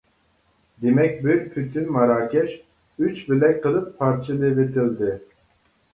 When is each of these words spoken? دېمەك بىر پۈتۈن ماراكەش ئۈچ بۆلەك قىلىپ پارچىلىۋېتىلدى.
دېمەك 0.85 1.19
بىر 1.25 1.43
پۈتۈن 1.57 1.93
ماراكەش 1.97 2.55
ئۈچ 3.03 3.23
بۆلەك 3.29 3.61
قىلىپ 3.67 3.95
پارچىلىۋېتىلدى. 4.01 5.13